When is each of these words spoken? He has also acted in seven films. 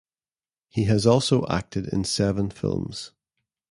He 0.67 0.85
has 0.85 1.05
also 1.05 1.45
acted 1.47 1.87
in 1.89 2.05
seven 2.05 2.49
films. 2.49 3.11